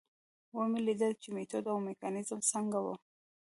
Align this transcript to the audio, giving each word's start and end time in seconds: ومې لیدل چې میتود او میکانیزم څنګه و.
ومې 0.55 0.79
لیدل 0.87 1.11
چې 1.21 1.29
میتود 1.35 1.65
او 1.71 1.77
میکانیزم 1.87 2.39
څنګه 2.51 2.79
و. 2.83 2.87